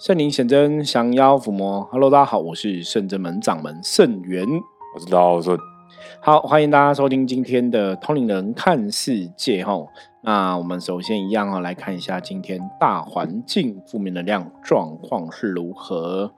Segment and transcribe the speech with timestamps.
[0.00, 1.86] 圣灵显真，降妖伏魔。
[1.92, 4.46] Hello，大家好，我是圣真门掌门圣元，
[4.94, 5.58] 我是道顺。
[6.22, 9.62] 好，欢迎大家收听今天的通灵人看世界。
[9.62, 9.74] 哈，
[10.22, 16.32] 那我们首先一样哦，来看一下今天大环境负面能量状况是如何。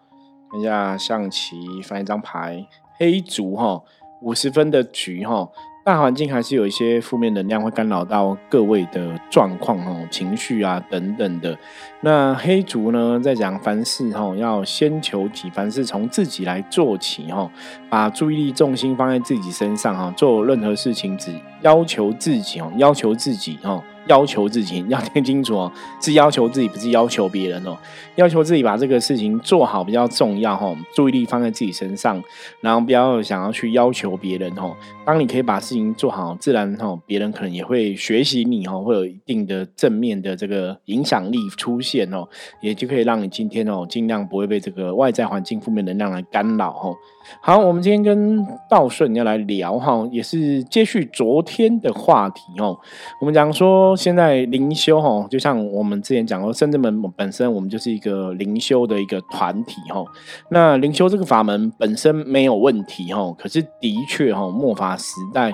[0.51, 1.55] 看一下象棋，
[1.85, 2.67] 翻一张牌，
[2.99, 3.81] 黑竹哈，
[4.23, 5.49] 五十分的局哈。
[5.85, 11.59] 大环境还是有一些负面能量会干扰到各位的状况哈，情绪啊等等的。
[12.03, 17.51] 那黑竹呢，在讲凡事哈，要先求己，凡事从自己来做起哈，
[17.91, 23.83] 把注意力重心放在自己身上哈，做任何事情只要求自己哦，要求自己哦。
[24.07, 27.77] 要求自己要听清楚哦，是要求自己，不是要求别人哦。
[28.17, 32.23] 要求自己把这个事情做好比较重要哈，注意力放在自己身上，
[32.61, 34.75] 然后不要想要去要求别人哦。
[35.05, 42.29] 当你可以把事情做好，自然哦，别人可能也会学习你哈，会有一定的正面的这个影响力出现哦，
[42.61, 46.95] 也就可以让你今天哦，尽量不会被这个外在环境负面能量来干扰哦。
[47.41, 52.79] 好，我们今天跟道顺要来聊哈，也是接续昨天的话题哦。
[53.21, 53.92] 我们讲说。
[53.97, 60.05] 现在灵修哈，就像我们之前讲过，深圳门本身我们就是一个灵修的一个团体哈。
[60.51, 65.53] 那灵修这个法门本身没有问题哈，可是的确哈，末法时代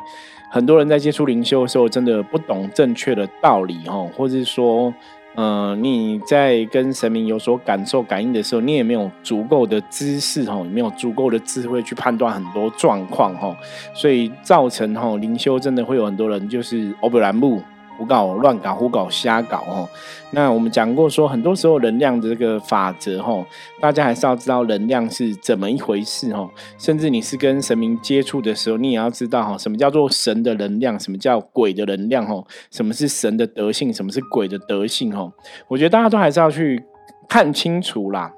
[0.50, 4.92] 很多人在接触灵修的时候，真的不懂正确的道理哈，或者是说，
[5.36, 13.56] 嗯，你在跟神明有所感受感应的时候，你也没有足够的知识哈，没有足够的智慧去判断很多状况哈，
[13.94, 17.62] 所以造成哈灵修真的会有很多人就是欧布兰木。
[17.98, 19.88] 胡搞乱搞，胡搞瞎搞哦。
[20.30, 23.44] 那我们讲过说，很多时候能量的这个法则哦，
[23.80, 26.48] 大家还是要知道能量是怎么一回事哦。
[26.78, 35.32] 甚至你是跟神明接触的时候，你也要知道哈，什么叫做神的能量，什么叫鬼的能量哦，什么是神的德性，什么是鬼的德性哦。
[35.66, 36.80] 我觉得大家都还是要去
[37.28, 38.32] 看清楚啦。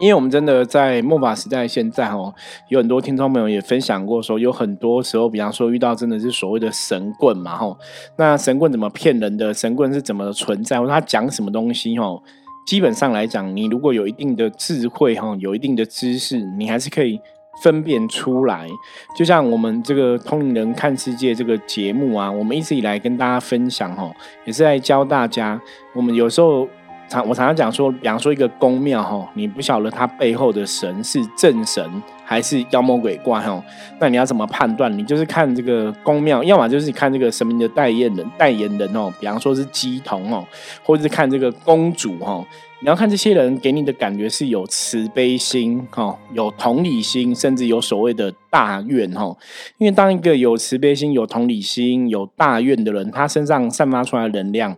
[0.00, 2.34] 因为我们真的在末法时代，现在哦，
[2.68, 7.76] 有很多听众朋友也分享过，说有很多时候，比方说遇到真的是所谓的神棍嘛，吼，
[8.16, 9.52] 那神棍怎么骗人的？
[9.52, 10.80] 神棍是怎么存在？
[10.80, 11.98] 或者他讲什么东西？
[11.98, 12.22] 吼，
[12.66, 17.20] 基本上来讲，你如果有一定的智慧，哈，有一定的知识，你还是可以
[17.62, 18.66] 分辨出来。
[19.14, 24.10] 就像我们这个通灵人看世界这个节目啊，我们一直以来跟大家分享，吼，
[24.46, 25.60] 也是在教大家，
[25.94, 26.66] 我们有时候。
[27.10, 31.84] 常我常常讲说，比方说一个宫庙哈，你不晓得它背后的神是正神
[32.24, 33.60] 还是妖魔鬼怪哈，
[33.98, 34.96] 那你要怎么判断？
[34.96, 40.46] 你就是看这个宫庙，要么就是看这个神明的代言人，代言人哦，比方说是鸡童哦，
[40.84, 42.46] 或者是看这个公主哈，
[42.80, 49.36] 你要看这些人给你的感觉是有慈悲心哈，有同理心，甚至有所谓的大愿哈。
[49.78, 54.76] 因为当一个有慈悲心、有同理心、有大愿的人，他身上散发出来的能量。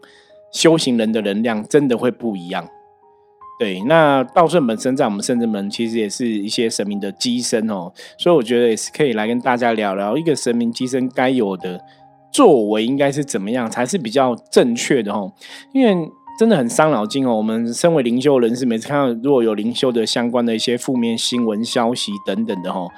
[0.52, 2.68] 修行人的能量真的会不一样，
[3.58, 3.80] 对。
[3.86, 11.80] 那道顺本身在我们圣智门，其实也是一些神明的机身哦，所以我觉得也是可以来跟大家聊聊一个神明机身该有的
[12.30, 15.32] 作为应该是怎么样才是比较正确的哦。
[15.72, 17.34] 因为真的很伤脑筋哦。
[17.34, 22.90] 我们身为灵修人士，每次看到如果有灵修的相关的一些负面新闻消息等等的哦，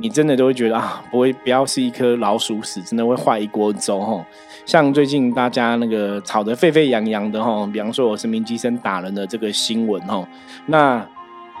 [0.00, 4.24] 你真的都会觉得啊，不会不要是一颗老鼠屎，真的会坏一锅粥哦。
[4.64, 10.26] 像最近大家那个吵得沸沸扬扬的哈，比方说我是明基生打人的这个新闻哈，
[10.66, 11.06] 那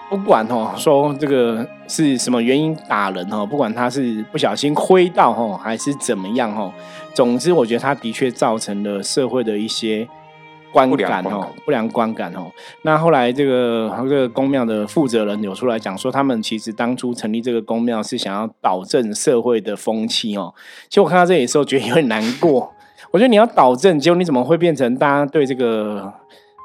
[0.08, 6.72] 不管哈说这个是什么原因打人哈，不管他是不小心挥到哈还是怎么样哈，
[7.14, 10.08] 总之我觉得他的确造成了社会的一些
[10.72, 12.50] 观感哦，不良观感哦。
[12.82, 20.54] 那后来这个这个公庙的负责人有出来讲说，他们其实当初成立这个公庙是想要导正社会的风气哦。
[20.88, 22.72] 其实我看到这里的时候，觉得有点难过。
[23.12, 26.12] 我觉得你要导正，结果你怎么会变成大家对这个，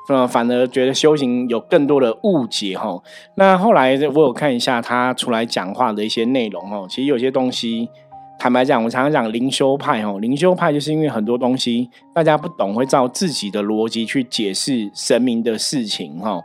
[0.10, 3.02] 呃，反而觉得修行有更多的误解哈？
[3.38, 7.90] 那后来我有看一下他出来讲话的一些内容哦，其实有些东西，
[8.46, 16.40] 坦白讲，我常常讲灵修派哦，灵修派就是因为很多东西大家不懂，会照自己的逻辑去解释神明的事情哈。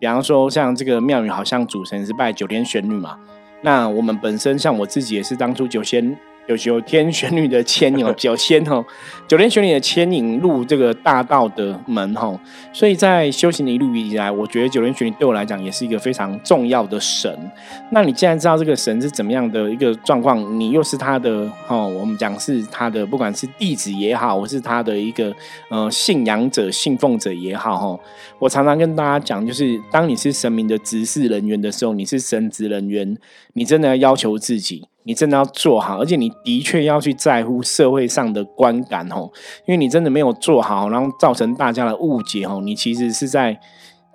[0.00, 3.16] 比方说，像这个庙宇好像主神是拜九天玄女嘛，
[3.62, 6.18] 那我们本身像我自己也是当初九仙。
[6.46, 8.84] 有九天玄女的牵引，九仙哦，
[9.26, 12.38] 九天玄女的牵引入这个大道的门哈，
[12.72, 17.50] 所以在修行的一路以来，我觉得九天玄女对我来讲也是一个非常重要的神。
[17.90, 25.34] 那你既然知道这个神是怎么样的一个状况，你又是他的哦，我们讲是他的，不管是弟子也好，或是他的一个
[25.70, 28.00] 呃信仰者、信奉者也好哈，
[28.38, 33.16] 我常常跟大家讲，就是当你是神明的执事人员的时候，你是神职人员，
[33.54, 34.84] 你真的要要求自己。
[35.04, 39.30] 你真的要做好，而且你的确要去在乎社会上的观感哦，
[39.66, 43.58] 因为你真的没有做好，然后造成大家的误解哦，你其实是在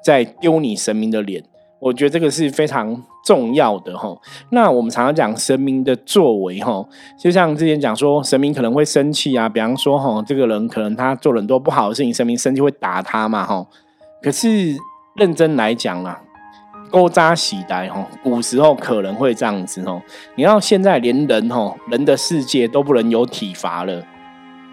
[0.03, 1.43] 在丢你神明的脸。
[1.79, 4.13] 我觉得这个是非常重要的哈。
[4.49, 6.85] 那我们常常讲神明的作为哈，
[7.17, 13.65] 就像之前讲说，神明可能会生气啊，比方说哈，这个人可能他做了很多不好的事情，神明生气会打他嘛哈。
[14.21, 14.75] 可是
[15.15, 16.21] 认真来讲啦，
[16.89, 20.01] 勾扎喜呆吼，古时候可能会这样子哦。
[20.35, 24.03] 你要现在连人吼，人的世界都不能有体罚了。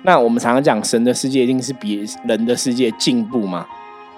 [0.03, 3.67] 那我们常常讲神的世界一定是比人的世界进步嘛？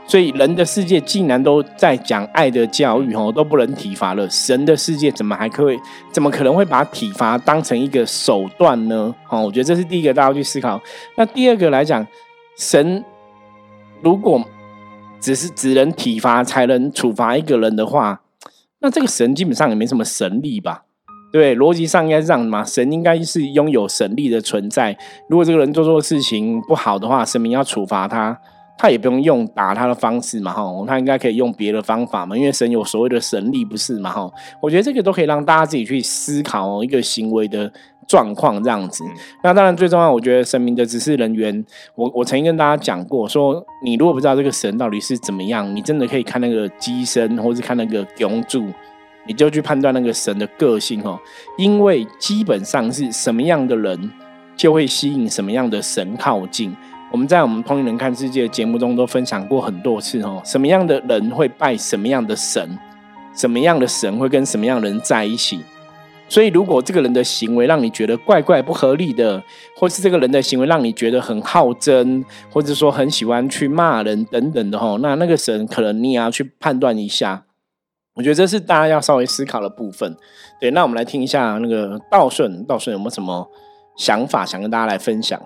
[0.06, 4.28] 所以人的世界竟然都在讲爱的教育哦，都不能体罚了。
[4.30, 5.78] 神的世界怎么还可以？
[6.10, 9.14] 怎么可能会把体罚当成一个手段呢？
[9.28, 10.80] 哦，我觉得这是第一个大家去思考。
[11.16, 12.06] 那第二个来讲，
[12.56, 13.04] 神
[14.00, 14.42] 如果
[15.20, 18.22] 只是只能体罚才能处罚一个人的话，
[18.80, 20.84] 那这个神基本上也没什么神力吧？
[21.30, 22.64] 对，逻辑上应该是这样嘛？
[22.64, 24.96] 神应该是拥有神力的存在。
[25.28, 28.38] 如果这个人做错事情不好的话，神明要处罚他。
[28.80, 34.30] 他也不用用打他的方式嘛，哈，他应该可以用别的方法嘛，因为神有所谓的神力，不是嘛，哈。
[34.62, 37.72] 我觉得这个都可以让大家自己去思考一个行为的
[38.08, 39.04] 状况这样子。
[39.44, 41.64] 那当然最重要，我觉得神明的指示人员，
[41.94, 48.64] 我我曾经跟大家讲过，说你如果不知道这个神到底是怎么样，你真的可以看那个机身，或是看那个拱柱，
[49.26, 51.18] 你就去判断那个神的个性哦，
[51.58, 54.10] 因为基本上是什么样的人，
[54.56, 56.74] 就会吸引什么样的神靠近。
[57.10, 62.78] 我们在我们《通灵人看世界》节目中都分享过很多次哦，什么样的人会拜什么样的神，
[63.34, 65.60] 什么样的神会跟什么样的人在一起。
[66.28, 69.42] 所以，如果这个人的行为让你觉得怪怪不合理的，
[69.76, 77.44] 或是这个人的行为让你觉得很好争，或者说很喜欢去骂人等等的哈，那那个神可能你也要去判断一下。
[78.14, 80.16] 我觉得这是大家要稍微思考的部分。
[80.60, 83.48] 对，那我们来听一下那个道顺，道顺有没有什么
[83.96, 85.40] 想法想跟大家来分享？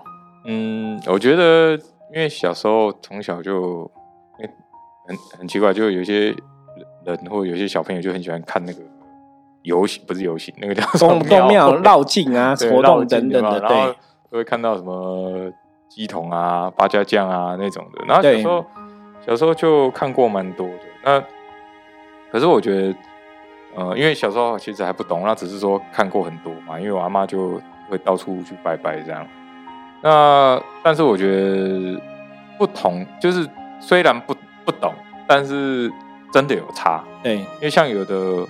[0.45, 1.77] 嗯，我觉得，
[2.13, 3.89] 因为小时候从小就，
[5.07, 6.35] 很很奇怪，就有些
[7.05, 8.79] 人或有些小朋友就很喜欢看那个
[9.63, 13.93] 游行，不是游行，那个叫公公庙绕境啊，活动等等的，然后
[14.29, 15.51] 都会看到什么
[15.89, 18.03] 鸡桶啊、八家将啊那种的。
[18.05, 18.65] 然后小时候
[19.25, 20.79] 小时候就看过蛮多的。
[21.03, 21.23] 那
[22.31, 22.95] 可是我觉得，
[23.75, 26.79] 呃，因为小时候其实还不懂，那只是说看过很多嘛。
[26.79, 29.25] 因为我阿妈就会到处去拜拜这样。
[30.01, 32.01] 那但是我觉得
[32.57, 33.47] 不同，就是
[33.79, 34.93] 虽然不不懂，
[35.27, 35.91] 但是
[36.33, 37.03] 真的有差。
[37.21, 38.45] 对，因为像有的，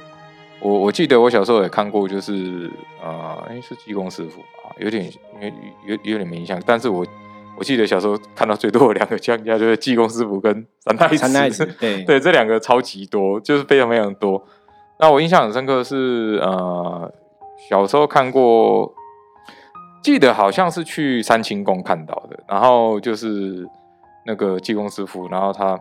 [0.64, 2.72] 我我记得我小时候也看过，就是
[3.04, 5.06] 呃，哎是济公师傅啊，有点
[5.36, 5.54] 因为
[5.86, 6.60] 有有点没印象。
[6.66, 7.06] 但是我
[7.58, 14.42] 我记得小时候看到最多的两个将家就是济公师傅跟三太子，三太子 对对，这两个超级多，就是非常非常多。
[15.00, 17.14] 那我印象很深刻是呃，
[17.70, 18.94] 小时候看过。
[20.02, 23.66] 记得好像是去三清宫看到的，然后就是
[24.26, 25.80] 那个济公师傅，然后他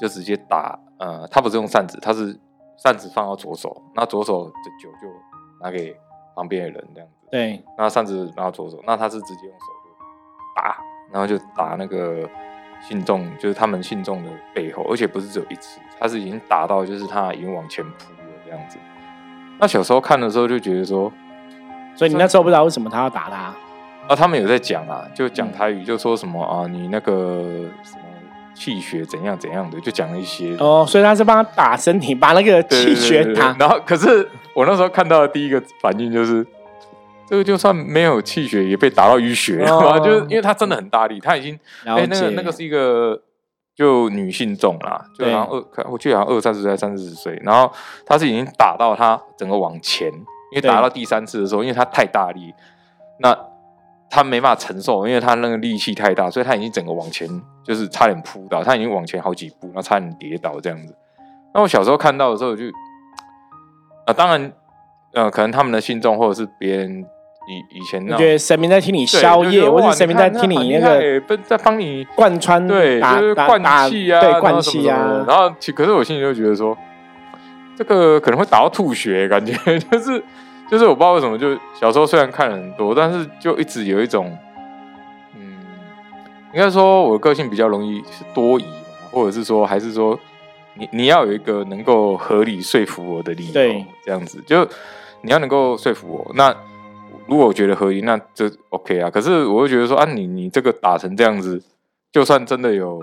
[0.00, 2.36] 就直接打，呃，他不是用扇子，他是
[2.76, 5.08] 扇子放到左手，那左手的酒就
[5.60, 5.96] 拿给
[6.34, 7.28] 旁边的人这样子。
[7.30, 9.90] 对，那扇子拿到左手，那他是直接用手就
[10.56, 10.76] 打，
[11.10, 12.28] 然后就打那个
[12.80, 18.78] 信众，就是他们信众的背后，而且不是只有一次，他是已经打到就是他已经往前扑了这样子。
[19.58, 21.12] 那小时候看的时候就觉得说。
[21.96, 23.54] 所以你那时候不知道为什么他要打他
[24.08, 24.16] 啊？
[24.16, 28.03] 他们有在讲啊，就讲台语，就说什么啊，你那个什么
[28.54, 30.84] 气血怎样怎样的，就讲了一些哦。
[30.88, 33.54] 所以他是帮他打身体，把那个气血打。
[33.58, 36.46] 然后，可是我那时候看到的第一个反应就是，
[37.28, 39.98] 这个就算没有气血，也被打到淤血了。
[40.00, 43.20] 就是因为他真的很大力，他已经哎，那个那个是一个
[43.74, 47.72] 就女性重啦，就好像二，我记得好像二三十岁、三四十岁，然后
[48.06, 50.10] 他是已经打到他整个往前。
[50.52, 52.54] 因为打到第三次的时候，因为他太大力，
[53.18, 53.36] 那
[54.10, 57.28] 他没办法承受，因为他那个力气太大，所以他已经整个往前，
[57.64, 60.94] 就是差点扑倒，他已经往前好几步，那差点跌倒这样子。
[61.52, 62.64] 那我小时候看到的时候，就
[64.06, 64.52] 啊，当然，
[65.14, 67.04] 呃，可能他们的信众或者是别人
[67.48, 75.24] 以以前，觉得神明在听你宵夜，或者神明在听你那个在帮你贯穿，对，就是灌气啊，对，灌气啊。
[75.26, 76.76] 然后，其可是我心里就觉得说，
[77.76, 79.52] 这个可能会打到吐血，感觉
[79.90, 80.22] 就是。
[80.70, 84.36] 就是我不知道为什么，就小时候虽然看了很多，但是就一直有一种，
[85.36, 85.58] 嗯，
[86.54, 88.64] 应该说我的个性比较容易是多疑，
[89.10, 90.18] 或者是说，还是说，
[90.74, 93.52] 你你要有一个能够合理说服我的理由，
[94.04, 94.66] 这样子，就
[95.20, 96.32] 你要能够说服我。
[96.34, 96.54] 那
[97.26, 99.10] 如果我觉得合理，那就 OK 啊。
[99.10, 101.62] 可是我会觉得说，啊，你你这个打成这样子，
[102.10, 102.98] 就算真的有，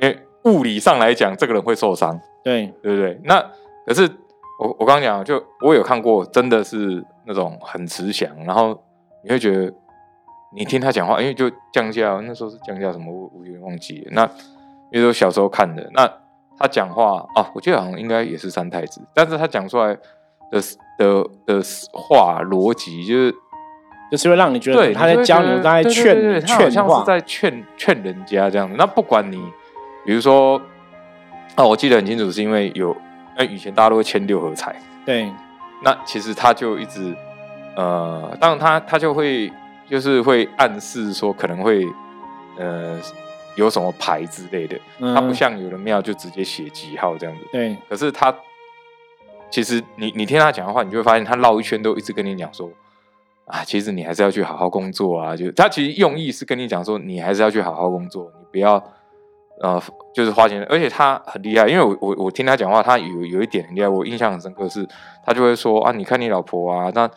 [0.00, 3.18] 因为物理上来讲，这个人会受伤，对对不对？
[3.24, 3.44] 那
[3.86, 4.08] 可是。
[4.60, 8.78] 我我刚刚讲，就我有看过，真的是那种很慈祥，然后
[9.24, 9.72] 你会觉得
[10.54, 14.06] 你听他讲话，因为就降价，那时候是降价什么，我我有点忘记。
[14.12, 14.28] 那
[14.92, 16.06] 因为我小时候看的，那
[16.58, 19.96] 他讲话啊，我记得好像应该也是三太子，但是他讲出来
[20.50, 20.60] 的
[20.98, 21.62] 的的
[21.92, 23.34] 话逻辑就是。
[24.10, 28.74] 就是会让你觉得他在教你，在劝劝像是在劝劝人家这样子。
[28.76, 29.40] 那不管你，
[30.04, 30.60] 比如说，
[31.54, 32.90] 啊，我记得很清楚，是因为有，
[33.40, 35.32] 那以前大家都会签六合彩，对。
[35.82, 37.16] 那其实他就一直，
[37.74, 39.50] 呃，当然他他就会
[39.88, 41.86] 就是会暗示说可能会，
[42.58, 43.00] 呃，
[43.56, 44.78] 有什么牌之类的。
[44.98, 47.42] 他不像有的庙就直接写几号这样子。
[47.50, 47.74] 对。
[47.88, 48.34] 可是他，
[49.50, 52.70] 其实你你听他讲的话，你就会发现他绕一圈都一直跟你讲说。
[53.46, 55.34] 啊，其实你还是要去好好工作啊！
[55.34, 58.78] 就他其实用意是跟你讲说，你还是要去好好工作，你不要
[59.60, 59.80] 呃，
[60.14, 60.62] 就是花钱。
[60.68, 64.86] 而且他很厉害，因为我我我听他讲话，他有有一点很厉害，我印象很深刻是，
[65.24, 67.08] 他就会说啊，你看你老婆啊，那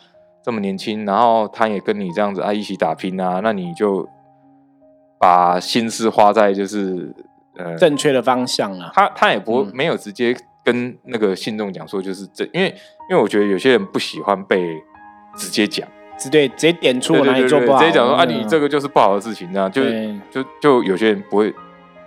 [0.42, 4.08] 这么年轻，然后他也跟你这样子啊一起打拼啊，那你就
[5.18, 7.14] 把心思花在就是
[7.56, 8.90] 呃正确的方向啊。
[8.94, 12.68] 他他也不没有直接跟那个信众讲说，就是这，因为
[13.10, 14.82] 因为我觉得有些人不喜欢被
[15.36, 15.88] 直接讲。
[16.16, 19.82] 直接直接点出哪里做不好，直接讲说啊，你这个就是不好的事情，这样就
[20.30, 21.52] 就就有些人不会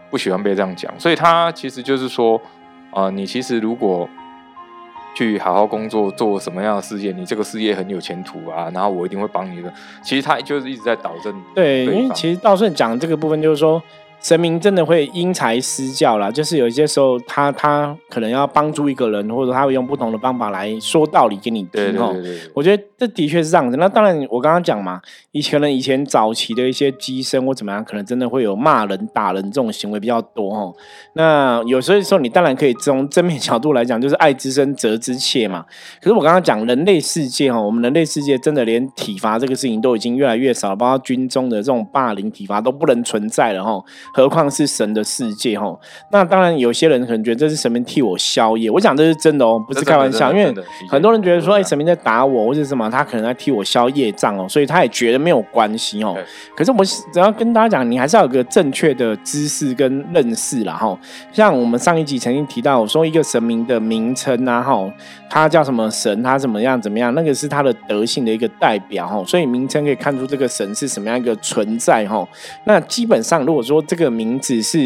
[0.09, 2.41] 不喜欢被这样讲，所以他其实就是说
[2.91, 4.07] 啊，你其实如果
[5.15, 9.73] 去好好工作，做什么样的事业，你这个事业很有前途啊，然后我一定会帮你的。
[10.01, 11.33] 其实他就是一直在导正。
[11.55, 13.81] 对，因为其实道顺讲这个部分就是说。
[14.21, 22.15] 神明真的会因材施教啦，就是有一些时候，他他可能要帮助一个人，或者他会用不同的方法来说道理给你听哦。
[22.53, 23.77] 我觉得这的确是这样子。
[23.77, 24.99] 那当然，我刚刚讲嘛，
[25.31, 30.75] 以前呢，以前早期的一些机身或怎么样，可能真的会有骂人、打人这种行为比较多哦。
[31.13, 35.63] 那有时候说，你当然可以从正面角度来讲，就是爱之深责之切嘛。
[36.01, 43.81] 可是我刚刚讲人类世界哈，我们人类世界真的连体罚这个事情都已经越来越少了，包括军中的这种霸凌体罚都不能存在了哈。
[44.13, 45.77] 何况是神的世界哈，
[46.11, 50.53] 那当然有些人可能觉得这是神明替我消业，我讲这是真的哦，不是开玩笑，因为
[50.89, 56.17] 很多人觉得说，哎，神明在打我或者什么，他可能在替我消业障哦，所以他也觉得没有关系哦。
[56.55, 60.97] 可是我只要跟大家讲，你还是要有个正确的知识跟认识啦哈。
[61.31, 64.91] 像我们上一集曾经提到，我说一个神明的名称啊哈，
[65.29, 72.25] 他叫什么神，他怎么样怎么样，那个是他的德性的一个代表哈，所以名称可以看出这个神是什么样一个存在哈。
[72.65, 74.79] 那基本上如果说这个名只是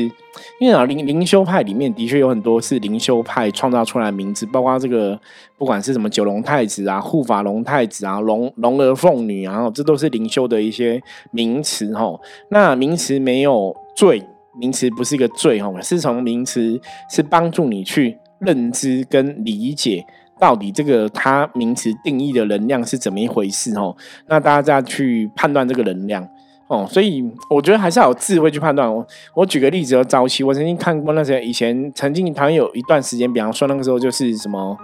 [0.60, 5.20] 因为啊，灵灵修派里面的确有很多是灵修派创造出来的名字，包括这个
[5.58, 11.00] 不管是什么九龙太子啊、护法龙太子啊、龙龙儿凤女啊，这都是灵修的一些
[11.32, 12.20] 名词哈。
[12.50, 14.24] 那名词没有罪，
[14.58, 20.03] 名词不是一个罪哈，是从名词是帮助你去认知跟理解
[20.39, 23.96] 到底这个它名词定义的能量是怎么一回事哈。
[24.27, 26.27] 那大家再去判断这个能量。
[26.72, 28.90] 哦，所以我觉得还是要有智慧去判断。
[28.90, 34.78] 我我举个例子，早期我曾经看过那些以前曾经台湾有一段时间，比方说那个时候就是什么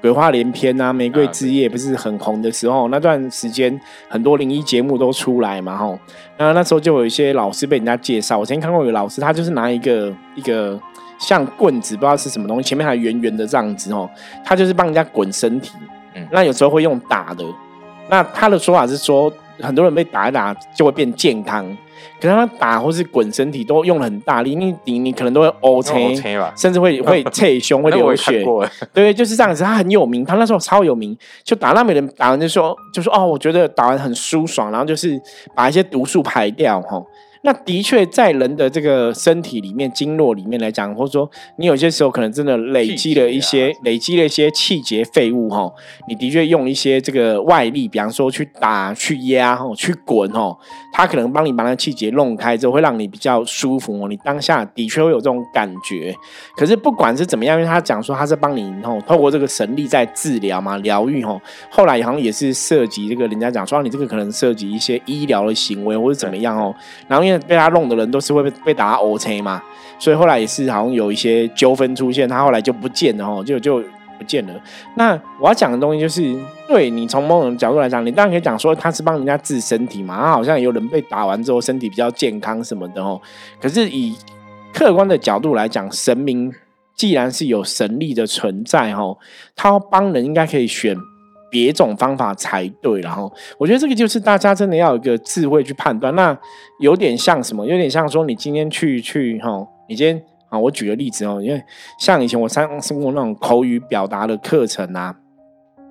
[0.00, 5.98] 鬼话连篇啊，玫瑰之夜不是很红的时候，那段时间很多灵异节目都出来嘛，吼。
[6.38, 10.80] 然后那时候就有一些老师被人家介绍，我曾经看过有个老师，他就是拿一个一个
[11.18, 14.08] 像棍子，不知道是什么东西，前面还圆圆的这样子，哦，
[14.42, 15.72] 他就是帮人家滚身体。
[16.14, 17.44] 嗯，那有时候会用打的，
[18.08, 19.30] 那他的说法是说。
[19.60, 21.64] 很多人被打一打就会变健康，
[22.20, 25.94] 可是他打或是滚身体都用了很大力，你你你可能都会 O 车，
[26.56, 28.44] 甚至会 会侧胸会流血。
[28.92, 29.62] 对，就是这样子。
[29.62, 35.20] 他很有名，他那时候超有名，就打那美人打完就说就说哦，我觉得打完很舒爽，然后就是
[35.54, 37.02] 把一些毒素排掉哈。
[37.44, 45.70] 那的确，在人的这个身体里面、经络里面来讲，或者说你有些时候可能真的累积了一些、累积了一些气结废物哈，
[46.08, 50.56] 你的确用一些这个外力，比方说去打、去压、哈、去滚哈，
[50.94, 54.08] 它可能帮你把那气结弄开之后，会让你比较舒服哦。
[54.08, 56.14] 你当下的确会有这种感觉。
[56.56, 61.38] 可是不管是怎么样，因为他讲说他是帮你吼透过这个神力在治疗嘛、疗愈吼，
[61.70, 66.74] 后来好像也是涉及这个人家讲说你这个可能涉及一些医疗的行为或者怎么样哦，
[67.06, 67.33] 然后因为。
[67.40, 69.62] 被他弄的人都是会被被打 O C 嘛，
[69.98, 73.82] 所以后来也是好像有一些纠纷出现，他后来就不见了哦，就就
[74.18, 74.54] 不见了。
[74.96, 76.34] 那我要讲的东西就是，
[76.68, 83.20] 对你从某种角度来讲，你当然可以讲说他是帮人家治身体嘛，他好像有人被打完之后身体比较健康什么的哦。
[83.60, 84.14] 可是以
[84.72, 86.52] 客观的角度来讲，神明
[86.94, 89.18] 既然是有神力的存在哦，
[89.56, 90.96] 他帮人应该可以选。
[91.54, 96.12] 别种方法才对，然后我觉得这个就是大家真的要有一个智慧去判断。
[96.16, 96.36] 那
[96.80, 97.64] 有点像什么？
[97.64, 101.62] 有点像说你今天去去哈，你今天啊，我举个例子哦，因为
[102.00, 105.14] 像以前我上上过那种口语表达的课程啊，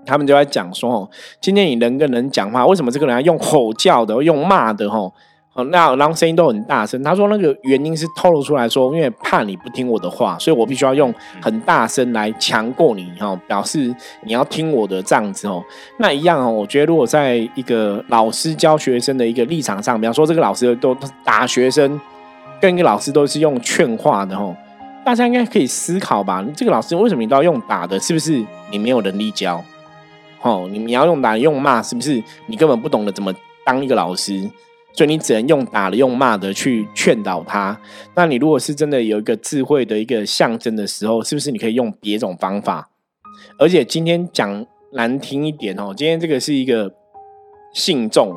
[0.05, 5.13] 他们就在讲说哦，今天你人跟人讲话，为什么这个人要用吼叫的，用骂的吼？
[5.53, 7.01] 哦，那然后声音都很大声。
[7.03, 15.63] 他说那个原因是透露出来说，因为怕你不听我的话，所以我必须要用很大声来强过你哈，表示你要听我的这样子哦。
[15.99, 22.01] 那一样哦，我觉得如果在一个老师教学生的一个立场上，比方说这个老师都打学生，
[22.59, 24.55] 跟一个老师都是用劝话的哦，
[25.05, 26.43] 大家应该可以思考吧？
[26.55, 27.99] 这个老师为什么你都要用打的？
[27.99, 29.63] 是不是你没有能力教？
[30.41, 33.31] 哦，你你要用打用骂，是不是你根本不懂得怎么
[33.63, 34.49] 当一个老师？
[34.93, 37.77] 所以你只能用打的、用骂的去劝导他。
[38.15, 42.89] 那你如果是真的有一个智慧的一个象征的时候，是不是你可以用别种方法？
[43.57, 46.93] 而且今天讲难听一点哦，今天这个是一个
[47.73, 48.31] 信众，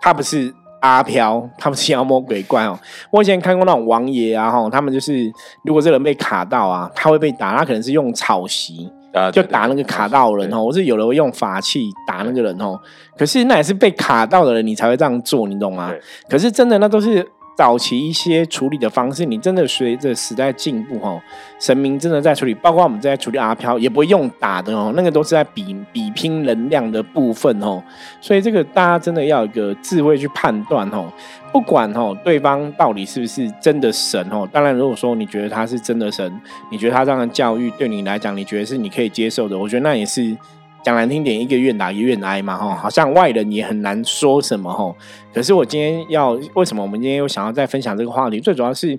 [0.00, 2.78] 他不是阿飘，他不是妖魔鬼怪哦。
[3.10, 5.32] 我以前看过那种王爷啊，哈，他们就是
[5.64, 8.90] 如果这人被卡到啊，他会被打，他可能是用草席。
[9.32, 12.78] 就打那个卡到人哦，我是有人用法器打那个人哦，
[13.16, 15.92] 可是那也是被卡到的人，你才会这样做，你懂吗？
[16.28, 17.26] 可是真的那都是。
[17.62, 21.22] 早期一些处理的方式，你真的随着时代进步哦，
[21.60, 27.80] 神明真的在处理，包括我们在处理阿飘，也不会用打的哦，那个都是在比比拼能量的部分哦，
[28.20, 31.04] 所以这个大家真的要有一个智慧去判断哦，
[31.52, 40.36] 不管哦对方到底是不是真的神哦，当然如果说你觉得他是真的神，你觉得他这样的教育对你来讲，你觉得是你可以接受的，我觉得那也是。
[40.82, 44.94] 讲难听点，一个愿打一个愿挨嘛，哈，好像外人也很难说什么，哈。
[45.32, 48.40] 可是我今天要为什么我们今天又想要再分享这个话题？
[48.40, 48.98] 最主要是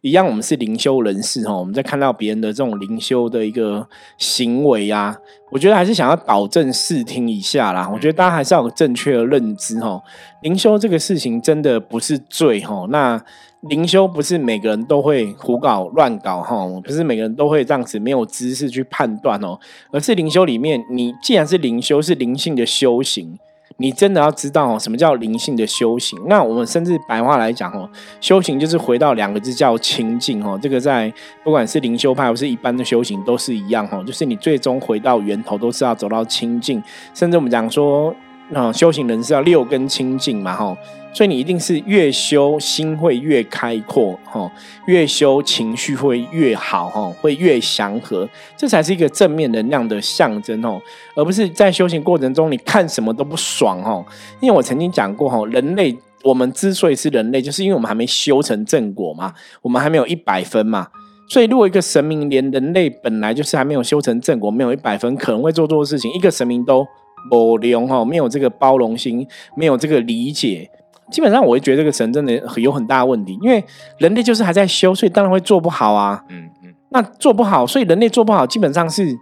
[0.00, 3.86] 一样，我们是灵修人士，哈，我们在看到别人的这种灵修的一个
[4.16, 5.16] 行为啊，
[5.50, 7.90] 我觉得还是想要导正视听一下啦。
[7.92, 10.00] 我觉得大家还是要有正确的认知，哈，
[10.42, 12.86] 灵修这个事情真的不是罪，哈。
[12.90, 13.20] 那
[13.68, 19.58] 灵修不是每个人都会胡搞乱搞哈，不是每个人都会这样子没有知识去判断哦，
[19.90, 23.38] 而是灵修里面，你既然是灵修，是灵性的修行，
[23.78, 26.18] 你真的要知道哦，什么叫灵性的修行？
[26.26, 27.88] 那我们甚至白话来讲哦，
[28.20, 36.82] 修行就是回到两个字叫清净哦，这个在不管是灵修派或是一般的修行都是一样哦，就是你最终回到源头都是要走到清净，
[37.14, 38.14] 甚至我们讲说，
[38.50, 40.76] 那修行人是要六根清净嘛哈。
[41.14, 44.50] 所以你一定是越修心会越开阔，哈，
[44.86, 50.80] 越修情绪会越好，哈，会越祥和，这才是一个正面能量的象征，哦，
[51.14, 54.04] 而不是在修行过程中你看什么都不爽，哦。
[54.40, 60.88] 因为我曾经讲过，哈，人类我们之所以是人类，就是因为我们还没修成正果嘛，我们还没有一百分嘛，
[61.28, 66.84] 所以如果一个神明连人类本来就是还没有修成正果，没有一百分，可能会做错事情，一个神明都
[67.30, 69.24] 不容，哈，没有这个包容心，
[69.56, 70.68] 没有这个理解。
[71.14, 73.64] 基本上我会觉得这个神真的有很大问题，因为
[73.98, 76.24] 人类就是还在修，所以当然会做不好啊。
[76.28, 79.16] 嗯嗯，那做不好，所以人类做不好，基本上是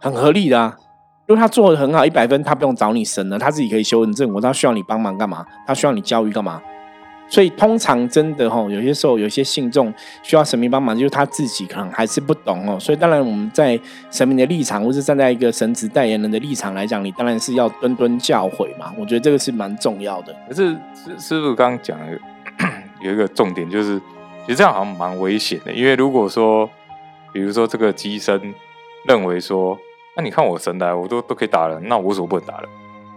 [0.00, 0.74] 很合理的啊。
[1.26, 5.44] 如果他做的很好，一百分，他不用找你神了，他自己可以修成正我，他需要你帮忙干嘛？
[5.66, 6.62] 他需要你教育干嘛？
[7.28, 12.78] 所以通常真的哈，有些时候有些信众需要神明帮忙，就是他自己可能还是不懂哦。
[12.78, 13.80] 所以当然我们在
[14.10, 18.92] 神明的立场，或是站在一个神职代言人的立场来讲，你当然是要敦敦教诲嘛。
[18.98, 20.36] 我觉得这个是蛮重要的。
[20.46, 21.98] 可是师师傅刚刚讲
[23.00, 23.98] 有一个重点，就是
[24.44, 26.68] 其实这样好像蛮危险的，因为如果说
[27.32, 28.54] 比如说这个机身
[29.06, 29.78] 认为说，
[30.16, 32.68] 那你看我神来，我都都可以打人，那我为什么不能打人？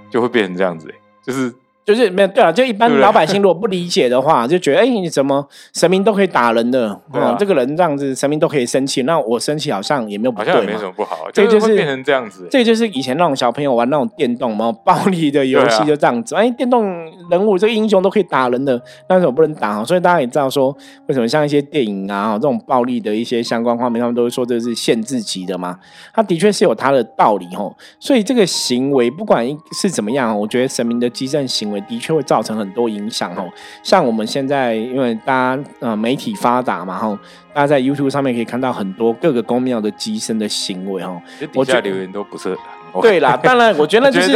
[0.09, 1.53] 就会变成这样子，就是。
[1.85, 7.35] 就是没有对啊，就一般老百姓如果不理解的话， 就觉得哎，你怎么神明都可以打人的啊？
[7.37, 11.27] 这个人这样子，神明都可以生气，那我生气好像也没有不对好像没什么不好。
[11.31, 16.33] 这就是变成这样子，这就是以前那种小朋友玩那种电动嘛，暴力的游戏就这样子。
[16.33, 16.83] 哎，电动
[17.29, 19.83] 人物这个英雄都可以打人的，那为什么不能打？
[19.83, 25.77] 所以大家也知道说，为什么像一些电影啊，这种暴力的一些相关画面，他们都会说这是限制级的嘛。
[26.15, 27.71] 他的确是有他的道理哦。
[27.99, 29.47] 所以这个行为不管
[29.79, 31.74] 是怎么样，我觉得神明的激震行为。
[31.81, 33.49] 的确会造成很多影响哦，
[33.83, 37.19] 像我们现在因为大家呃媒体发达嘛，哈，
[37.53, 41.21] 大家在 YouTube 上面可以看到很多各个公庙的机身的行为哦。
[41.51, 42.57] 底下留言都不是
[43.01, 44.33] 对啦，当然我觉得就是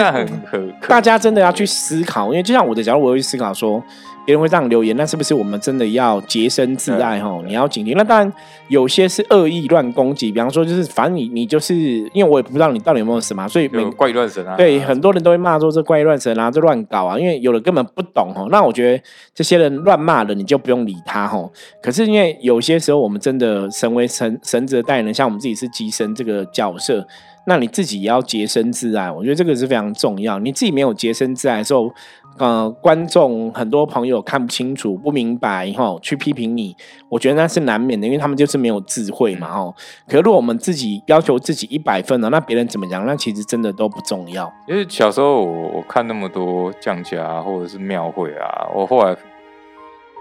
[0.88, 3.84] 大家真的要去思考，因为就像我的角度，我会思考说。
[4.26, 7.20] 别人会这样留言，那是不是我们真的要洁身自爱？
[7.20, 7.94] 哈，你要警惕。
[7.96, 8.34] 那当然，
[8.68, 11.76] 有些是恶意乱攻击，比方说，就是反正你你就是，
[12.14, 14.56] 因为我也不知道你到底有没有什么，所以怪异乱神啊。
[14.56, 17.18] 对，很多人都会骂说这怪异乱神啊，这乱搞啊。
[17.18, 18.48] 因为有的根本不懂哦。
[18.52, 19.04] 那我觉得
[19.34, 21.52] 这些人乱骂的，你就不用理他吼。
[21.82, 27.08] 可是因为有些时候，我们真的身为神神职的代言人，像我们自己是机身这个角色，
[27.48, 29.12] 那你自己也要洁身自爱。
[29.12, 30.38] 我觉得这个是非常重要。
[30.40, 31.92] 你自己没有洁身自爱的时候。
[32.40, 36.74] 呃，观众很多朋友看不清楚、不明白，哈，去批评你，
[37.10, 39.74] 我觉得那是难免的，因为他们就是没有智慧嘛，哈。
[40.08, 44.50] 可是如果我们自己要求自己一百分呢，那别人怎么讲，那其实真的都不重要。
[44.68, 49.14] 因为小时候我我看那么多降家或者是庙会啊，我后来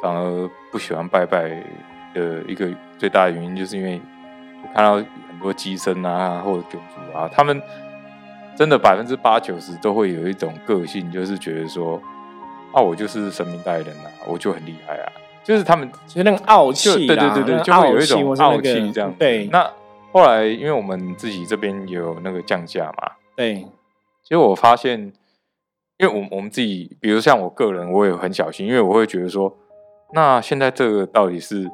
[0.03, 1.49] 反而不喜欢拜拜
[2.15, 4.01] 的一个最大的原因，就是因为
[4.75, 7.63] 看到很多机身啊或者九族啊，他们
[8.59, 12.03] 真的百分之八九十都会有一种个性，就是觉得说，
[12.73, 15.13] 啊，我就是神明代言人啊，我就很厉害啊，
[15.45, 19.15] 就是他们就那个傲气，对对对对，就会有一种傲气这样。
[19.17, 19.71] 对，那
[20.11, 23.65] 后来因为我们自己这边有那个降价嘛，对，
[24.25, 25.13] 其实我发现。
[26.01, 29.57] 因为我我们自己，比如像我个人，我也很小心，因为我会觉得说，
[30.15, 31.69] 那现在这个到底是。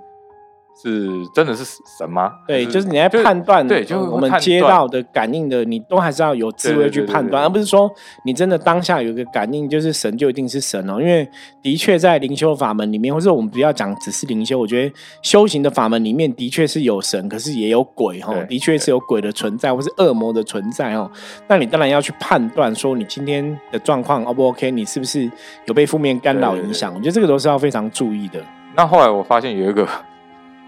[0.76, 1.64] 是真的是
[1.98, 2.32] 神吗？
[2.46, 7.90] 对，就是你在判断，对，就我们接到的感应的，你都还是要有智慧去判断，而不是说
[8.24, 11.00] 你真的当下有一个感应就是神就一定是神哦。
[11.00, 11.26] 因为
[11.62, 21.10] 的确在灵修法门里面，或者我们不要讲只是灵修，我觉得修行的法门里面的确是有神，可是也有鬼哈，的确是有鬼的存在，或是恶魔的存在哦。
[21.48, 25.30] 那你当然要去判断说你今天的状况 O 不 OK，你是不是
[25.66, 26.92] 有被负面干扰影响？
[26.92, 28.40] 我觉得这个都是要非常注意的。
[28.76, 29.88] 那后来我发现有一个。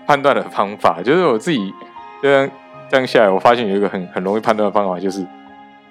[0.07, 1.75] 判断的方法 就是我自己
[2.23, 2.51] 这样
[2.88, 5.21] 这样下来，我发现有一个很很容易判断的方法，就是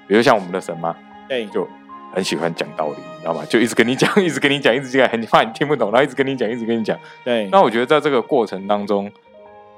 [0.07, 0.95] 比如像我们的神嘛，
[1.27, 1.67] 对，就
[2.13, 3.43] 很喜欢讲道理，你知道吗？
[3.49, 6.97] 就一直跟你讲， 一直跟你讲，一直讲，很怕你听不懂，然后一直跟你讲，一直跟你讲。
[7.23, 7.49] 对。
[7.51, 9.11] 那我觉得在这个过程当中，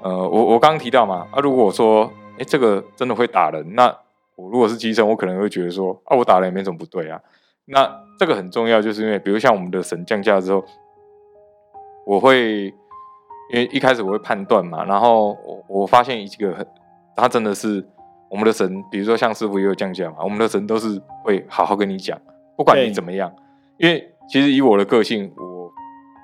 [0.02, 3.86] 呃，我我刚刚提到嘛，啊，如果说哎这个真的会打人，那
[4.36, 7.20] 我如果是机身，我可能会觉得说啊，我打人也没什么不对啊。
[7.64, 10.64] 那这个很重要，就是因为比如像我们的神降价之后，
[12.06, 12.72] 我会。
[13.50, 16.66] 因为一开始我会判断嘛，然后我我发现一个，
[17.16, 17.86] 他真的是
[18.28, 22.18] 我们的神，比如说像师傅也有降价嘛，我们的神都是会好好跟你讲，
[22.56, 23.32] 不管你怎么样。
[23.78, 25.72] 因为其实以我的个性，我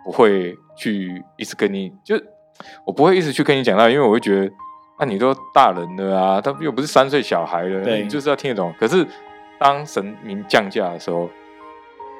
[0.04, 2.14] 不会去一直跟你就，
[2.84, 4.52] 我不会一直去跟你讲到，因为我会觉得，
[5.00, 8.74] 那你都大人了啊，他又不是三岁小孩了，你就是要听得懂。
[8.78, 9.06] 可是
[9.58, 11.28] 当神明降价的时候。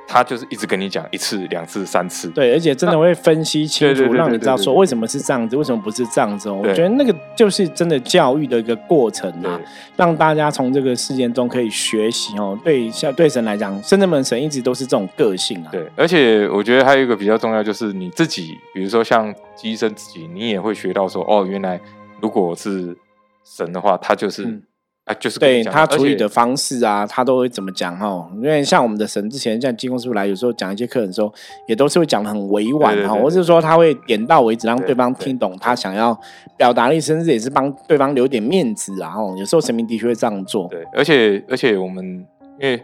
[0.06, 6.50] 他就是一直跟你讲一次、两次、三次，对，而且真的会分析清楚，让你知道说为什么是这样子，为什么不是这样子。
[6.50, 9.60] 我觉得那个就是真的教育的一个过程啊，
[9.96, 12.58] 让大家从这个事件中可以学习哦。
[12.62, 15.68] 对，像对神来讲，圣门神一直都是这种个性啊。
[15.72, 21.80] 对，而且我觉得还有一个比较重要，就是你自己，比如说像医生自己，你也会学到说，哦，原来
[22.20, 22.96] 如果是
[23.44, 24.62] 神的话，他就是。
[25.04, 28.26] 啊，就是对他处理的方式啊，他都会怎么讲哈？
[28.36, 31.30] 因为像我们的神之前像金公师傅来，有时候讲一些课的时候，
[31.68, 36.18] 也都是会讲的很委婉哈，或是说他会点到为止，让对方听懂他想要
[36.56, 39.12] 表达的意思，甚至也是帮对方留点面子啊。
[39.14, 40.68] 哦，有时候神明的确会这样做。
[40.68, 42.26] 对，而且而且我们，
[42.58, 42.82] 因为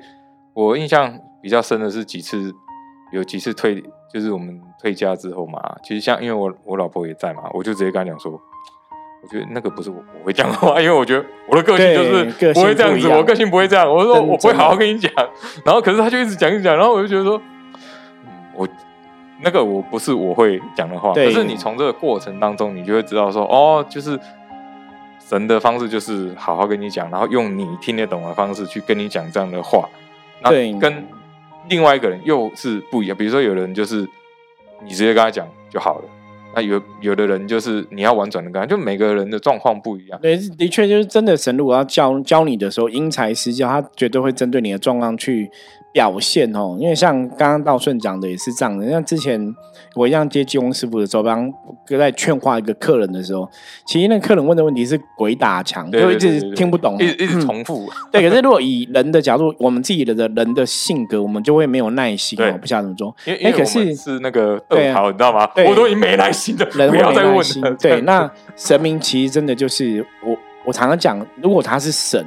[0.52, 2.52] 我印象比较深的是几次，
[3.14, 8.38] 有几次退，就是我们退家之后嘛，其实像因为我我老婆也在嘛，我就直接跟她讲说。
[9.22, 13.88] 我觉得那个不是我我会讲的话，因为我觉得我的个性就是不会这样子，我个性不会这样。
[13.88, 15.12] 我说我不会好好跟你讲，
[15.64, 17.40] 然后可是他就一直讲一直讲，然后我就觉得说，
[18.54, 18.66] 我
[19.42, 21.12] 那个我不是我会讲的话。
[21.12, 24.18] 可是你从这个过程当中，你就会知道说，哦，就是
[25.18, 29.88] 神的方式就是好好跟你讲，然后用你听得懂的方式去跟你讲这样的话。
[30.42, 31.06] 那，跟
[31.68, 33.16] 另外一个人又是不一样。
[33.16, 34.08] 比如说有人就是
[34.82, 36.04] 你直接跟他讲就好了。
[36.54, 40.18] 那有有的人就是你要婉转的跟他，就每个人的状况不一样。
[40.20, 45.50] 对，的确就是真的神，如果要教教你的时候，因材施教，他绝对会针对你的状况去。
[45.92, 48.88] 表现哦，因为像刚刚道顺讲的也是这样的。
[48.88, 49.52] 像之前
[49.96, 51.52] 我一样接金工师傅的时候，刚
[51.88, 53.48] 在劝化一个客人的时候，
[53.84, 57.88] 其实那客人问的问题是鬼打墙，就一直听不懂，一直一直重复。
[58.12, 63.14] 对，可是如果以人的角度，我们自己的人的性格，我们就会没有耐心我，不晓得怎么做。
[63.24, 65.48] 因为可是是那个逗号，你知道吗？
[65.68, 67.76] 我都已经没耐心了，不要再问。
[67.78, 72.24] 对，那神明其实真的就是我，我常常讲，如果他是神。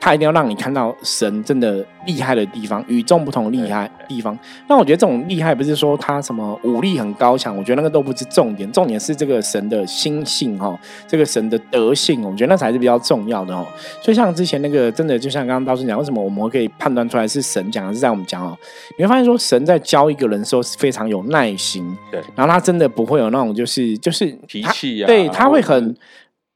[0.00, 4.36] 他一定要让你看到神真的厉害的地方，与众不同厉害地方。
[4.66, 10.74] 那我觉得这种厉害不是说他什么武力很高强，我觉得那个都不是重点，重点是这个神的心性哈，
[11.06, 13.66] 这个神的德性，我觉得那才是比较重要的哦。
[14.00, 18.56] 所以像之前那个，真的就像刚刚道士讲，为什么我们可以判断出来是神讲，还是在我们讲哦？
[18.96, 25.94] 你会发现说神在教一个人的时候是非常有耐心，对，然后他真的不会有那种就是就是脾气啊，对他会很。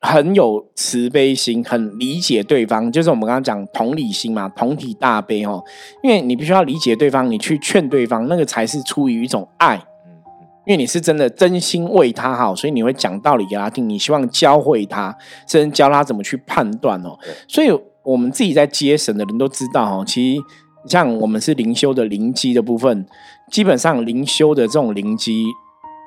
[0.07, 5.65] 很有慈悲心，很理解对方，就是我们刚刚讲同理心嘛，同体大悲哦。
[6.03, 9.83] 因为你必须要理解对方，你去劝对方，那个才是出于一种爱。
[10.67, 15.17] 因为你是真的真心为他好，所以你会讲道理给他听，你希望教会他，
[15.49, 17.19] 甚至教他怎么去判断哦。
[17.49, 17.71] 所以
[18.03, 20.43] 我们自己在接神的人都知道哦，其实
[20.87, 23.07] 像我们是灵修的灵机的部分，
[23.51, 25.47] 基本上灵修的这种灵机。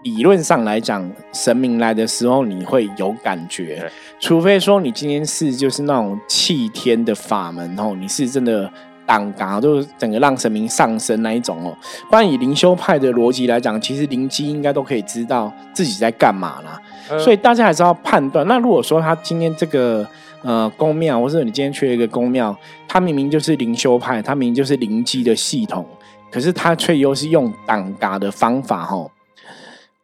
[0.07, 3.91] 理论上来讲，神明来的时候你会有感觉，
[4.21, 8.71] 除非说你今天是就是那种气天的法门哦，你是真的
[9.05, 11.75] 挡嘎，就是整个让神明上升那一种哦。
[12.09, 16.81] 不然以灵修派的逻辑来讲，其实灵机应该都可以知道自己在干嘛啦。
[17.19, 18.47] 所以大家还是要判断。
[18.47, 20.07] 那如果说他今天这个
[20.41, 22.55] 呃宫庙，或者你今天去了一个宫庙，
[22.87, 25.85] 他明明就是灵修派，他明明就是灵机的系统，
[26.31, 29.05] 可是他却又是用挡嘎的方法哈。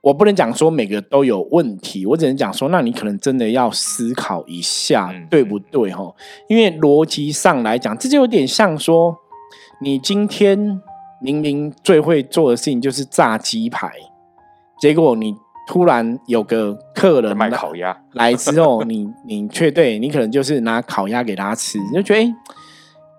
[0.04, 6.14] 我不能讲说每个都有问题，我只能讲说，那你可能真的要思考一下，对不对哈？
[6.50, 9.16] 因为逻辑上来讲，这就有点像说，
[9.80, 10.82] 你今天
[11.22, 13.90] 明明最会做的事情就是炸鸡排，
[14.78, 15.34] 结果你
[15.66, 22.36] 突然有个客人卖烤鸭来之后，你你却对你可能就是拿烤鸭给他吃，你就觉得哎。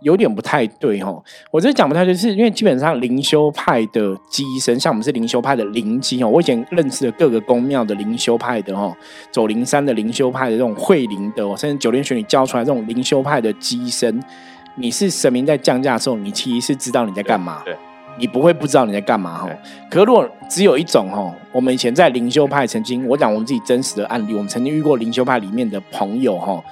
[0.04, 8.94] 有点不太对哦，我这讲不太对，是因为基本上灵修派的机身，像我们是灵修派的灵机哦，我以前认识的各个宫庙的灵修派的哦，
[9.32, 14.22] 走灵山的灵修派的这种会灵的，甚至九天玄女教出来这种灵修派的机身，
[14.76, 17.74] 你是神明在降价的时候，你其实是知道你在干嘛，对，
[18.18, 19.48] 你不会不知道你在干嘛哈。
[19.90, 26.62] 可如果只有一种哈，我们以前在灵修派曾经，我讲我们自己真实的案例，我们曾经遇过灵修派里面的朋友哈，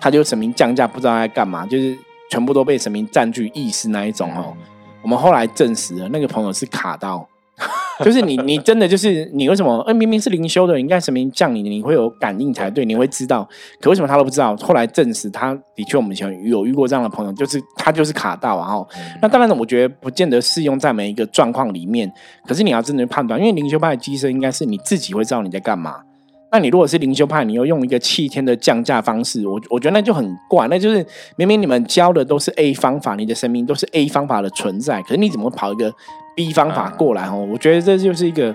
[0.00, 1.96] 他就神明降价不知道在干嘛，就是。
[2.30, 4.56] 全部都被神明占据意识那一种哦，
[5.02, 7.28] 我们后来证实了，那个朋友是卡到，
[8.04, 9.78] 就是你你真的就是你为什么？
[9.80, 13.46] 哎，明明是灵修的，应该神明降临，你会有感应才对，你会知道。
[13.80, 14.56] 可为什么他都不知道？
[14.58, 18.70] 后来证实，他的确我们以前有遇过这样的朋友，就是他就是卡到啊。
[18.70, 18.88] 后
[19.20, 22.10] 那当然呢，我觉得不见得适用在每一个状况里面。
[22.46, 26.00] 可是你要真的判断，因为灵修派的机身应该是你自己会知道你在干嘛。
[26.52, 30.66] 那你如果是灵修派，你又用一个七天的降价方式，我我觉得那就很怪。
[30.68, 31.04] 那就是
[31.36, 35.92] 明明你们教的都是 A 方法，你的生命都是 A 方法的存在，可是你怎么跑一个
[36.34, 37.26] B 方法过来？
[37.28, 38.54] 哦，我觉得这就是一个。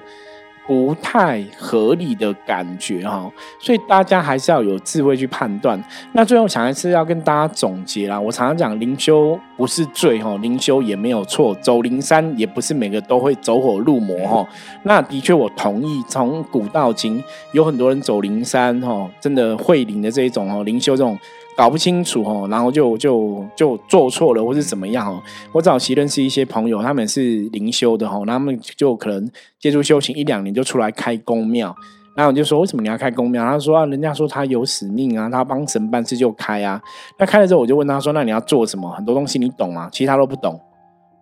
[0.68, 5.82] 不太合理的感觉哈，所以大家还是要有智慧去判断。
[6.14, 14.48] 那最后想一次要跟大家总结啦，我常常讲灵修不是罪哈，灵修也没有错，走灵山也不是每个都会走火入魔哈。
[14.84, 21.18] 那的确我同意，从古到今有很多人走灵山哈，真的会灵的这一种哦，灵修这种。
[21.56, 25.22] 搞不清楚哦，然后就就就做错了，或是怎么样哦。
[25.54, 31.76] 我早期认识一些朋友，他们是灵修的哈，他们就可能借助修行一两年就出来开公庙。
[32.16, 33.44] 然后我就说，为什么你要开公庙？
[33.46, 36.82] 他说啊，人家说他有使命啊，他帮神办事就开啊。
[37.20, 38.90] 那开了之后，我就问他说，那你要做什么？
[38.92, 39.90] 很多东西你懂吗？
[39.92, 40.60] 其他都不懂。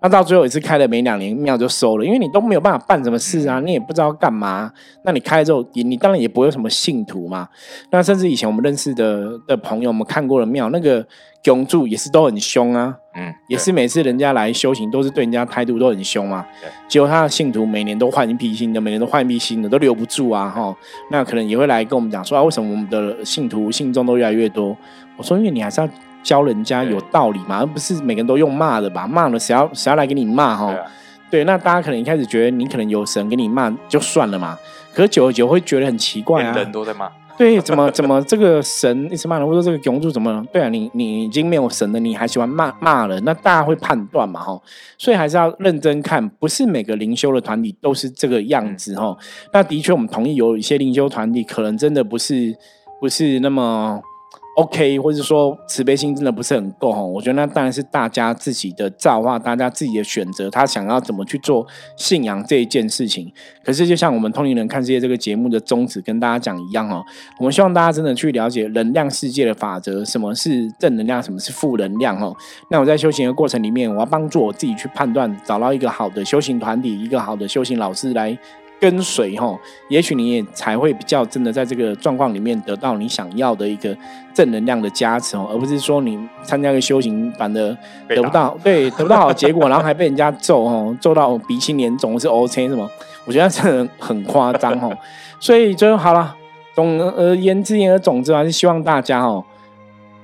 [0.03, 4.69] 那到最后一次开了没两年，庙就收了，因为你都没有办法办什么事啊，你也不知道干嘛。
[5.05, 7.47] 那你开了之后，你当然也不会有什么信徒嘛。
[7.89, 11.07] 那甚至以前我们认识的的朋友，我们看过的庙，那个
[11.41, 16.45] 供主也是都很凶啊，嗯，也是每次人家来修行，都是对人家态度都很凶嘛。
[16.89, 20.75] 结果他的信徒每年都换一批新的，每年都换一批新的，都留不住啊，哈。
[21.11, 24.75] 那可能也会来跟我们讲说啊，为什么我们的信徒信众都越来越多？
[25.15, 25.87] 我说，因为你还是要。
[26.23, 29.05] 教人家有道理嘛，而不是每个人都用骂的吧？
[29.05, 30.73] 骂了谁要谁要来给你骂哈？
[31.29, 34.57] 对，那大家可能一开始觉得你可能有神给你骂就算了嘛，
[34.93, 36.55] 可是久而久会觉得很奇怪啊。
[36.55, 40.45] 人都在骂，对，怎么 怎么这个神一直骂人，或者说这个永主怎么？
[40.53, 43.19] 对啊，你你已经没有神了，你还喜欢骂骂人？
[43.25, 44.61] 那大家会判断嘛哈？
[44.97, 49.17] 所以还是要认真看，不是每个灵修的团体都是这个样子哈。
[49.51, 52.55] 那的确，我们同意有一些灵修团体可能真的不是
[53.01, 53.99] 不是那么。
[54.55, 61.65] OK，或者说慈悲心真的不是很够哈，我觉得那当然是大家自己的造化，大家自己的选择，他想要怎么去做
[61.97, 63.31] 信仰这一件事情。
[63.65, 67.03] 可是就像我们通灵人看世界这个节目的宗旨跟大家讲一样哦，
[67.39, 72.35] 我们希望大家真的去了解能量世界的法则，什么是正能量，什么是负能量哦。
[72.69, 78.37] 那我在修行的过程里面，我要帮助我自己去判断，找到一个好的修行团体，一个好的修行老师来。
[78.83, 83.95] 跟随哈，也许你也才会比较真的在这个状况里面得到你想要的一个
[84.33, 87.77] 正能量的加持哦，而不是说你参加个修行反而
[88.09, 92.91] 得不到，对，得不到好结果，然后还被人家揍哦，揍到鼻青脸肿是 O K 什么？
[93.23, 94.91] 我觉得真的很夸张哦。
[95.39, 96.35] 所以就好了，
[96.75, 99.45] 总而言之言而总之，还是希望大家哦。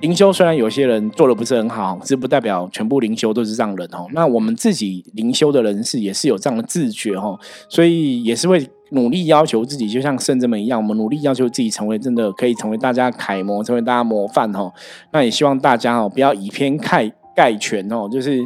[0.00, 4.06] 灵修虽然有些人做的不是很好，这不代表全部灵修都是这样人哦。
[4.12, 14.72] 那我们自己灵修的人士也是有这样的自觉哦，所以也是会努力要求自己，就像圣者们一样，我们努力要求自己成为真的可以成为大家楷模，成为大家模范哦。
[15.12, 18.40] 那也希望大家哦不要以偏概概全哦，就是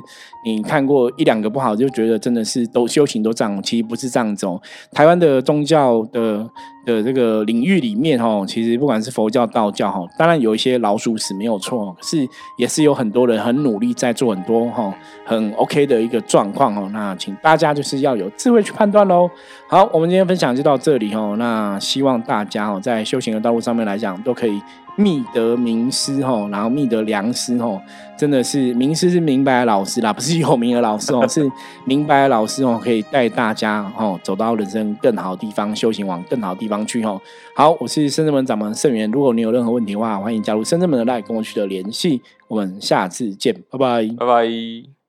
[0.45, 4.61] 你看过一两个不好，就觉得真的是都修行都这样，其实不是这样子哦。
[4.91, 6.51] 台湾的宗教的。
[6.85, 14.95] 的这个领域里面哈，其实不管是佛教、道教哈，当然有一些老鼠屎没有错，是也是有很多人很努力在做很多哈，
[15.25, 16.89] 很 OK 的一个状况哦。
[16.93, 19.31] 那请大家就是要有智慧去判断喽。
[19.69, 21.35] 好，我们今天分享就到这里哦。
[21.39, 24.61] 那希望大家哦，在修行的道路上面来讲，都可以
[24.97, 27.81] 觅得名师哦，然后觅得良师哦，
[28.17, 31.51] 真的是名师是明白的老师啦，不是有名的老师哦，是
[31.85, 37.21] 明白的老师哦，可以带大家哦走到人生更好的地方，修行往更好的地方去哈。
[37.55, 42.23] 好，我是深圳门掌门盛源，如果你有任何问题的话，欢迎加入深圳门的 LINE，跟我取得联系。
[42.49, 45.04] 我们下次见，拜拜，拜拜。